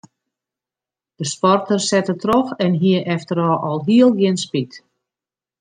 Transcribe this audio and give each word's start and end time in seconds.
De 1.19 1.27
sporter 1.31 1.77
sette 1.89 2.15
troch 2.25 2.51
en 2.69 2.79
hie 2.81 3.05
efterôf 3.17 3.69
alhiel 3.71 4.11
gjin 4.21 4.43
spyt. 4.47 4.73